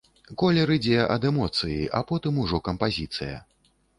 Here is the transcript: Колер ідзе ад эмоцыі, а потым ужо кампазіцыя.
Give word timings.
Колер 0.41 0.71
ідзе 0.75 1.01
ад 1.15 1.27
эмоцыі, 1.31 1.77
а 1.99 2.03
потым 2.11 2.41
ужо 2.45 2.63
кампазіцыя. 2.69 3.37